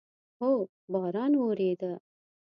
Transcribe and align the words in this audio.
هو، 0.41 0.53
باران 0.91 1.31
اوورېدو 1.39 1.91